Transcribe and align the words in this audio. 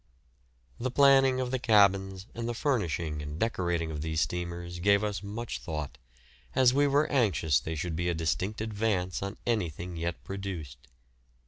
The 0.79 0.89
planning 0.89 1.39
of 1.39 1.51
the 1.51 1.59
cabins 1.59 2.25
and 2.33 2.49
the 2.49 2.55
furnishing 2.55 3.21
and 3.21 3.37
decorating 3.37 3.91
of 3.91 4.01
these 4.01 4.19
steamers 4.21 4.79
gave 4.79 5.03
us 5.03 5.21
much 5.21 5.59
thought, 5.59 5.99
as 6.55 6.73
we 6.73 6.87
were 6.87 7.05
anxious 7.11 7.59
they 7.59 7.75
should 7.75 7.95
be 7.95 8.09
a 8.09 8.15
distinct 8.15 8.61
advance 8.61 9.21
on 9.21 9.37
anything 9.45 9.95
yet 9.97 10.23
produced. 10.23 10.87